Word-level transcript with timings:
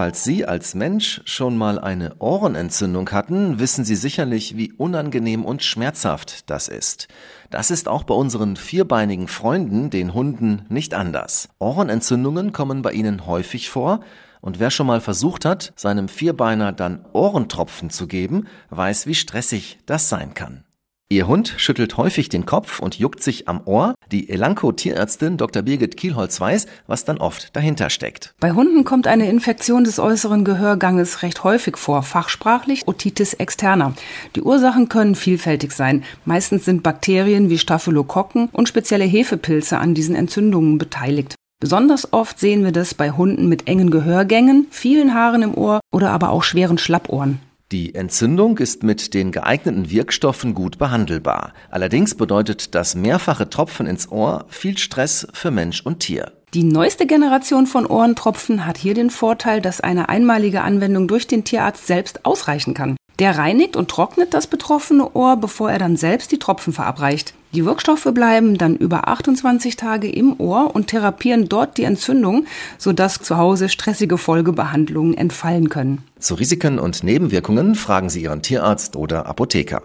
Falls 0.00 0.24
Sie 0.24 0.46
als 0.46 0.74
Mensch 0.74 1.20
schon 1.26 1.58
mal 1.58 1.78
eine 1.78 2.14
Ohrenentzündung 2.20 3.10
hatten, 3.10 3.58
wissen 3.58 3.84
Sie 3.84 3.96
sicherlich, 3.96 4.56
wie 4.56 4.72
unangenehm 4.72 5.44
und 5.44 5.62
schmerzhaft 5.62 6.48
das 6.48 6.68
ist. 6.68 7.08
Das 7.50 7.70
ist 7.70 7.86
auch 7.86 8.04
bei 8.04 8.14
unseren 8.14 8.56
vierbeinigen 8.56 9.28
Freunden, 9.28 9.90
den 9.90 10.14
Hunden, 10.14 10.64
nicht 10.70 10.94
anders. 10.94 11.50
Ohrenentzündungen 11.58 12.54
kommen 12.54 12.80
bei 12.80 12.92
ihnen 12.92 13.26
häufig 13.26 13.68
vor, 13.68 14.00
und 14.40 14.58
wer 14.58 14.70
schon 14.70 14.86
mal 14.86 15.02
versucht 15.02 15.44
hat, 15.44 15.74
seinem 15.76 16.08
Vierbeiner 16.08 16.72
dann 16.72 17.04
Ohrentropfen 17.12 17.90
zu 17.90 18.06
geben, 18.06 18.46
weiß, 18.70 19.06
wie 19.06 19.14
stressig 19.14 19.80
das 19.84 20.08
sein 20.08 20.32
kann. 20.32 20.64
Ihr 21.12 21.26
Hund 21.26 21.54
schüttelt 21.56 21.96
häufig 21.96 22.28
den 22.28 22.46
Kopf 22.46 22.78
und 22.78 23.00
juckt 23.00 23.20
sich 23.20 23.48
am 23.48 23.62
Ohr. 23.64 23.96
Die 24.12 24.28
Elanco-Tierärztin 24.28 25.38
Dr. 25.38 25.62
Birgit 25.62 25.96
Kielholz 25.96 26.40
weiß, 26.40 26.68
was 26.86 27.04
dann 27.04 27.18
oft 27.18 27.56
dahinter 27.56 27.90
steckt. 27.90 28.32
Bei 28.38 28.52
Hunden 28.52 28.84
kommt 28.84 29.08
eine 29.08 29.28
Infektion 29.28 29.82
des 29.82 29.98
äußeren 29.98 30.44
Gehörganges 30.44 31.22
recht 31.22 31.42
häufig 31.42 31.78
vor, 31.78 32.04
fachsprachlich 32.04 32.86
Otitis 32.86 33.34
externa. 33.34 33.92
Die 34.36 34.42
Ursachen 34.42 34.88
können 34.88 35.16
vielfältig 35.16 35.72
sein. 35.72 36.04
Meistens 36.24 36.64
sind 36.64 36.84
Bakterien 36.84 37.50
wie 37.50 37.58
Staphylokokken 37.58 38.48
und 38.52 38.68
spezielle 38.68 39.04
Hefepilze 39.04 39.78
an 39.78 39.94
diesen 39.94 40.14
Entzündungen 40.14 40.78
beteiligt. 40.78 41.34
Besonders 41.58 42.12
oft 42.12 42.38
sehen 42.38 42.62
wir 42.62 42.70
das 42.70 42.94
bei 42.94 43.10
Hunden 43.10 43.48
mit 43.48 43.66
engen 43.66 43.90
Gehörgängen, 43.90 44.68
vielen 44.70 45.12
Haaren 45.12 45.42
im 45.42 45.54
Ohr 45.54 45.80
oder 45.92 46.12
aber 46.12 46.30
auch 46.30 46.44
schweren 46.44 46.78
Schlappohren. 46.78 47.40
Die 47.72 47.94
Entzündung 47.94 48.58
ist 48.58 48.82
mit 48.82 49.14
den 49.14 49.30
geeigneten 49.30 49.90
Wirkstoffen 49.90 50.54
gut 50.54 50.76
behandelbar. 50.78 51.52
Allerdings 51.70 52.16
bedeutet 52.16 52.74
das 52.74 52.96
mehrfache 52.96 53.48
Tropfen 53.48 53.86
ins 53.86 54.10
Ohr 54.10 54.44
viel 54.48 54.76
Stress 54.76 55.28
für 55.32 55.52
Mensch 55.52 55.80
und 55.86 56.00
Tier. 56.00 56.32
Die 56.52 56.64
neueste 56.64 57.06
Generation 57.06 57.68
von 57.68 57.86
Ohrentropfen 57.86 58.66
hat 58.66 58.76
hier 58.76 58.94
den 58.94 59.08
Vorteil, 59.08 59.60
dass 59.60 59.80
eine 59.80 60.08
einmalige 60.08 60.62
Anwendung 60.62 61.06
durch 61.06 61.28
den 61.28 61.44
Tierarzt 61.44 61.86
selbst 61.86 62.26
ausreichen 62.26 62.74
kann. 62.74 62.96
Der 63.20 63.38
reinigt 63.38 63.76
und 63.76 63.88
trocknet 63.88 64.34
das 64.34 64.48
betroffene 64.48 65.14
Ohr, 65.14 65.36
bevor 65.36 65.70
er 65.70 65.78
dann 65.78 65.96
selbst 65.96 66.32
die 66.32 66.40
Tropfen 66.40 66.72
verabreicht. 66.72 67.34
Die 67.52 67.64
Wirkstoffe 67.64 68.08
bleiben 68.14 68.58
dann 68.58 68.76
über 68.76 69.08
28 69.08 69.74
Tage 69.76 70.08
im 70.08 70.38
Ohr 70.38 70.74
und 70.74 70.86
therapieren 70.86 71.48
dort 71.48 71.78
die 71.78 71.84
Entzündung, 71.84 72.46
sodass 72.78 73.20
zu 73.20 73.38
Hause 73.38 73.68
stressige 73.68 74.18
Folgebehandlungen 74.18 75.14
entfallen 75.14 75.68
können. 75.68 76.04
Zu 76.20 76.34
Risiken 76.34 76.78
und 76.78 77.02
Nebenwirkungen 77.02 77.74
fragen 77.74 78.08
Sie 78.08 78.22
Ihren 78.22 78.42
Tierarzt 78.42 78.94
oder 78.94 79.26
Apotheker. 79.26 79.82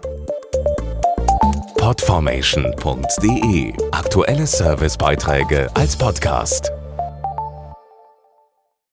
Podformation.de 1.78 3.72
Aktuelle 3.92 4.46
Servicebeiträge 4.46 5.68
als 5.74 5.96
Podcast. 5.96 6.70